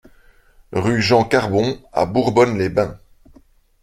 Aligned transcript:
Rue 0.71 0.99
Jean 0.99 1.25
Carbon 1.25 1.77
à 1.93 2.07
Bourbonne-les-Bains 2.07 2.97